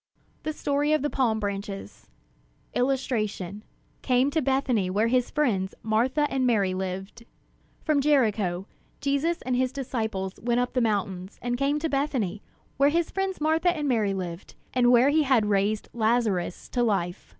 [0.41, 2.09] THE STORY OF THE PALM BRANCHES
[2.73, 3.63] [Illustration:
[4.01, 7.23] Came to Bethany where his friends Martha and Mary lived]
[7.83, 8.65] From Jericho,
[8.99, 12.41] Jesus and his disciples went up the mountains, and came to Bethany,
[12.77, 17.29] where his friends Martha and Mary lived, and where he had raised Lazarus to life.